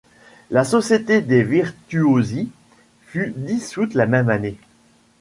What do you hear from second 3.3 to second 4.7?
dissoute la même année.